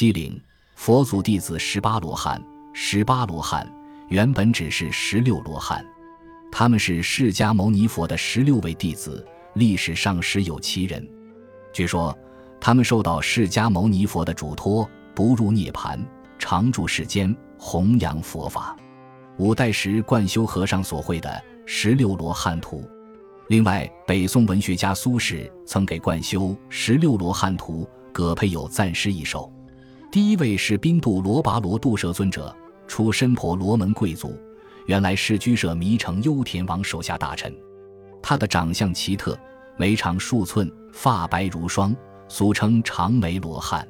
[0.00, 0.40] 七陵
[0.76, 3.70] 佛祖弟子十八罗汉，十八罗汉
[4.08, 5.84] 原本只是十六罗汉，
[6.50, 9.22] 他们是释迦牟尼佛的十六位弟子，
[9.56, 11.06] 历史上实有其人。
[11.70, 12.18] 据说
[12.58, 16.02] 他们受到释迦牟尼佛的嘱托，不入涅盘，
[16.38, 18.74] 常住世间，弘扬佛法。
[19.36, 22.88] 五代时贯修和尚所绘的十六罗汉图。
[23.48, 26.40] 另外，北宋文学家苏轼曾给贯修
[26.70, 29.52] 《十六罗汉图》各配有赞诗一首。
[30.10, 32.52] 第一位是宾度罗跋罗度舍尊者，
[32.88, 34.36] 出身婆罗门贵族，
[34.86, 37.54] 原来是居舍弥城优田王手下大臣。
[38.20, 39.38] 他的长相奇特，
[39.76, 41.94] 眉长数寸，发白如霜，
[42.26, 43.86] 俗称长眉罗汉。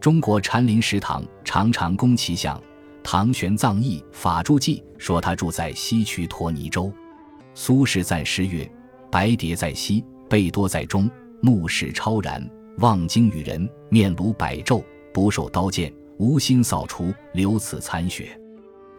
[0.00, 2.60] 中国禅林食堂常常供其像。
[3.02, 6.92] 唐玄奘译法住记说他住在西区托尼州。
[7.54, 8.70] 苏轼赞诗曰。
[9.10, 18.38] 白蝶在西，贝多在中，目视超然，望经与人，面如百昼，不受刀剑，无心扫除，留此残雪。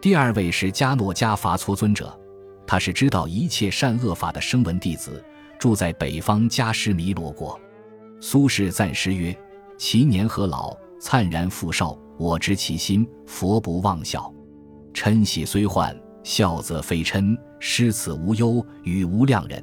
[0.00, 2.18] 第二位是迦诺迦伐搓尊者，
[2.66, 5.22] 他是知道一切善恶法的声闻弟子，
[5.58, 7.60] 住在北方迦湿弥罗国。
[8.20, 9.36] 苏轼赞诗曰
[9.76, 11.98] ：“其年何老，灿然复少。
[12.18, 14.32] 我知其心，佛不忘笑。
[14.92, 17.36] 嗔喜虽患，笑则非嗔。
[17.58, 19.62] 失此无忧，与无量人。”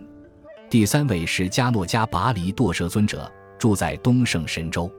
[0.70, 4.92] 第三位是迦诺迦跋黎堕舍尊者，住在东胜神州。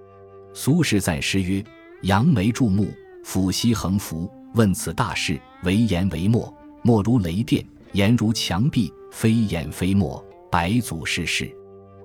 [0.53, 1.63] 苏轼赞诗曰
[2.03, 2.89] ：“扬眉注目，
[3.25, 11.51] 俯膝横幅，问此大事，为言惟默，默如雷电，言如墙壁，非言非默，百祖世事。”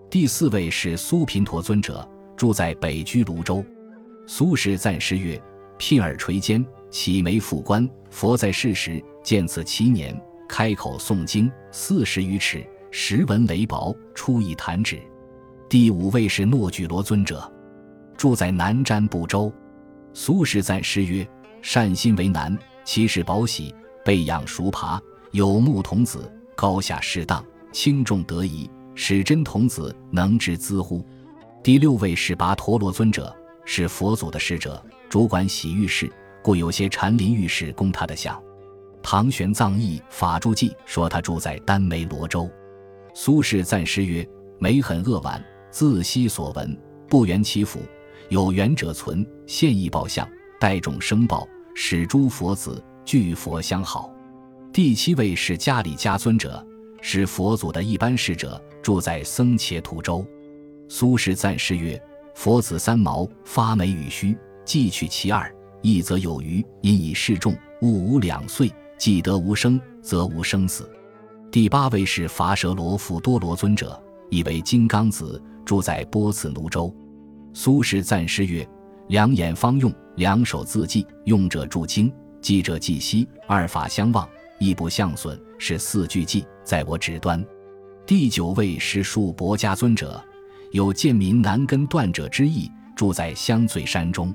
[0.10, 3.64] 第四位是苏频陀尊者，住在北居泸州。
[4.28, 5.42] 苏轼赞诗曰
[5.80, 10.16] ：“聘耳垂肩，起眉复观，佛在世时，见此七年，
[10.48, 12.64] 开口诵经四十余尺。”
[12.96, 15.02] 时闻雷雹，出一弹指。
[15.68, 17.52] 第五位是诺举罗尊者，
[18.18, 19.52] 住在南瞻部洲。
[20.14, 21.28] 苏轼赞诗曰
[21.62, 23.74] ：“善心为难，其事宝喜，
[24.06, 31.06] 备养熟爬，有木童子，高下适当，轻重得宜，使真童子能知兹乎？”
[31.64, 33.34] 第六位是跋陀罗尊者，
[33.66, 36.12] 是佛祖的使者，主管洗浴室，
[36.44, 38.38] 故有些禅林浴室供他的像。
[39.02, 42.50] 唐玄奘译法住记说他住在丹眉罗州。
[43.14, 44.28] 苏轼赞诗曰
[44.60, 46.78] ：“眉很恶婉，自悉所闻，
[47.10, 47.80] 不圆其府。
[48.30, 50.28] 有缘者存，现意报相，
[50.60, 54.12] 待种生报，使诸佛子具佛相好。”
[54.74, 56.66] 第七位是迦里迦尊者，
[57.00, 60.26] 是佛祖的一般侍者，住在僧伽土州。
[60.90, 62.02] 苏轼赞诗曰
[62.34, 64.36] ：“佛子三毛，发眉与须，
[64.66, 67.56] 既取其二，一则有余，因以示众。
[67.82, 70.90] 物无两岁，既得无生，则无生死。”
[71.52, 74.02] 第八位是伐舌罗富多罗尊者，
[74.32, 76.92] 意为金刚子，住在波茨奴州。
[77.54, 78.68] 苏轼赞诗曰
[79.10, 84.28] ：“两眼方用，两手自记，用者注经，记者记息，二法相望，
[84.60, 87.44] 亦不相损，是四句记，在我指端。”
[88.06, 90.22] 第九位是树伯家尊者，
[90.72, 94.34] 有贱民难根断者之意，住在香醉山中。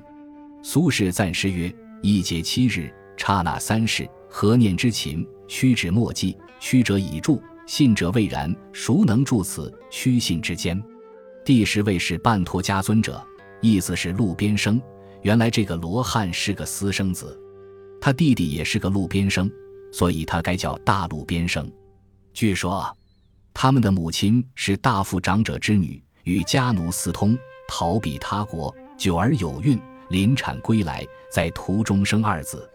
[0.63, 8.53] 苏轼赞诗曰：“一节七日，刹那三世，何念之勤，屈指莫记。”屈者已住，信者未然。
[8.73, 10.81] 孰能住此屈信之间？
[11.49, 13.25] 第十位是半托家尊者，
[13.59, 14.79] 意思是路边生。
[15.23, 17.35] 原来这个罗汉是个私生子，
[17.99, 19.49] 他弟弟也是个路边生，
[19.91, 21.67] 所以他该叫大路边生。
[22.35, 22.93] 据说啊，
[23.51, 27.35] 他们的母亲是大富长者之女，与家奴私通，
[27.67, 32.69] 逃避他国，久而有孕，临产归来，在途中生二子。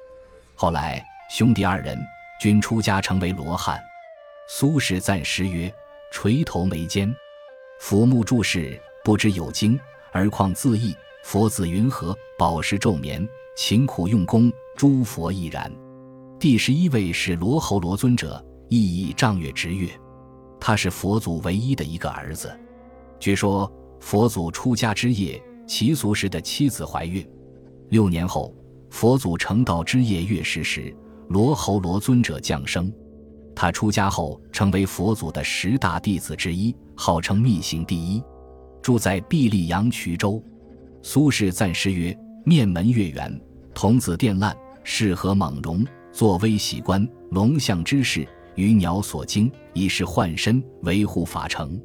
[0.57, 1.97] 后来兄弟二人。
[2.41, 3.81] 均出家成为罗汉。
[4.49, 5.73] 苏轼赞诗曰
[6.11, 7.15] ：“垂头眉间，
[7.79, 9.79] 佛目注视，不知有经，
[10.13, 10.95] 而况自意。
[11.23, 12.17] 佛子云何？
[12.39, 13.27] 饱食昼眠，
[13.57, 15.71] 勤苦用功，诸佛亦然。”
[16.39, 19.89] 第十一位是罗侯罗尊者，意义丈月直月，
[20.61, 22.55] 他是佛祖唯一的一个儿子。
[23.19, 23.71] 据说
[24.01, 27.27] 佛祖出家之夜，其俗时的妻子怀孕，
[27.91, 28.55] 六年后，
[28.91, 30.95] 佛祖成道之夜月食时。
[31.29, 32.93] 罗侯罗尊者降生，
[33.55, 38.23] 他出家后成为佛祖的十大弟子之一，号称密行第一，
[38.83, 40.43] 住在毕力阳衢州。
[41.03, 43.41] 苏轼赞诗曰：“面门月圆，
[43.75, 51.81] 童子殿烂，适合猛容，作威喜观，龙象之势，于鸟所惊，以是幻身，维护法成。”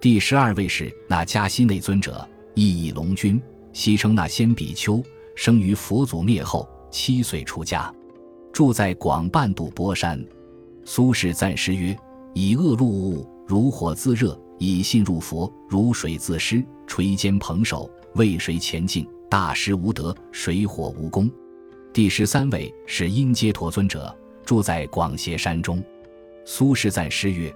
[0.00, 3.40] 第十二位是那迦西内尊者，意义龙君，
[3.72, 5.02] 西称那先比丘，
[5.36, 7.92] 生于佛祖灭后，七岁出家。
[8.52, 10.22] 住在广半度波山，
[10.84, 11.96] 苏轼赞诗曰
[12.34, 16.64] ：“以恶入物，如火自热；以信入佛，如水自湿。
[16.86, 19.06] 垂肩捧手，为谁前进？
[19.30, 21.30] 大师无德，水火无功。
[21.92, 24.14] 第十三位是因阶陀尊者，
[24.44, 25.82] 住在广斜山中。
[26.44, 27.54] 苏轼赞诗曰：“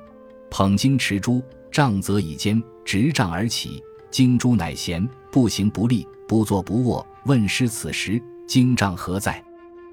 [0.49, 3.83] 捧经持珠，杖则以肩，执杖而起。
[4.11, 7.07] 经珠乃贤，不行不立，不坐不卧。
[7.27, 9.43] 问师此时，经杖何在？”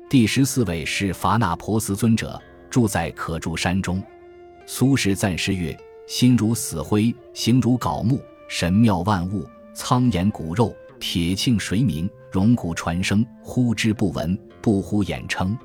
[0.09, 2.39] 第十四位是伐那婆斯尊者，
[2.73, 4.01] 住在可住山中。
[4.65, 5.77] 苏轼赞诗曰
[6.09, 15.55] ：“心如死灰，形如槁木，神妙万物，苍岩骨肉，铁磬水鸣，荣骨传声，呼之不闻，不呼眼称。”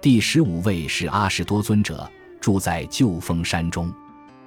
[0.00, 2.08] 第十五位是阿什多尊者，
[2.40, 3.92] 住在旧峰山中。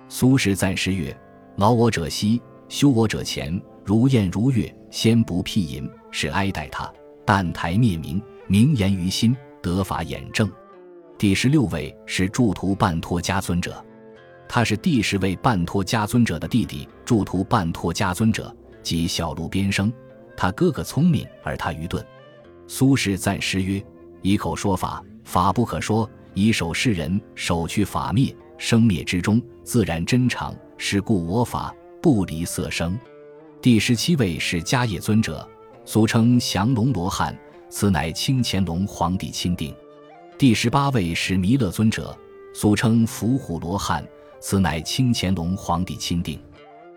[0.08, 1.14] 苏轼赞诗曰
[1.58, 3.62] ：“劳我者息，修我者前。
[3.84, 6.90] 如燕如月，先不辟隐，是哀待他。
[7.26, 10.50] 但台灭明，明言于心，得法眼正。”
[11.18, 13.84] 第十六位是祝图半托迦尊者。
[14.48, 19.92] 他是第十位半托迦尊者的弟弟，祝图半托迦尊者即小路边生。
[20.36, 22.06] 他哥哥聪明，而他愚钝。
[22.68, 23.84] 苏轼赞诗曰
[24.22, 28.34] ：“以口说法，法不可说；以手示人，手去法灭。
[28.60, 30.56] 生灭之中，自然真常。
[30.78, 32.96] 是故我法不离色声。”
[33.60, 35.48] 第十七位是迦叶尊者，
[35.84, 37.36] 俗称降龙罗汉，
[37.70, 39.74] 此乃清乾隆皇帝钦定。
[40.38, 42.16] 第十八位是弥勒尊者，
[42.54, 44.08] 俗称伏虎罗汉。
[44.40, 46.40] 此乃清乾隆皇帝钦定。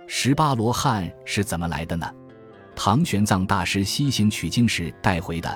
[0.07, 2.07] 十八罗汉是怎么来的呢？
[2.77, 5.49] 唐玄奘大师西行取经时带回的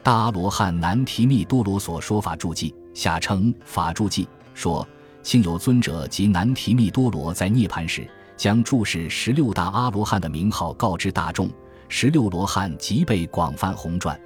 [0.02, 4.84] 《大阿罗汉南提密多罗所说法注记》，下称法注记，说
[5.22, 8.04] 庆有尊者及南提密多罗在涅槃时，
[8.36, 11.48] 将注释十六大阿罗汉的名号告知大众，
[11.88, 14.20] 十六罗汉即被广泛红传。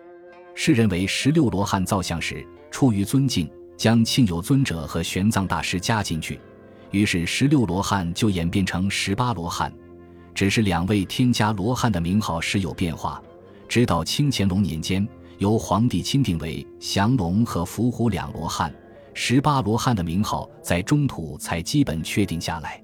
[0.55, 6.41] 世人为十六罗汉造像时，出于尊敬，将庆有尊者和玄奘大师加进去。
[6.91, 9.73] 于是，十六罗汉就演变成十八罗汉，
[10.35, 13.23] 只是两位添加罗汉的名号时有变化。
[13.69, 15.07] 直到清乾隆年间，
[15.39, 18.75] 由皇帝钦定为降龙和伏虎两罗汉，
[19.15, 22.82] 十八罗汉的名号在中土才基本确定下来。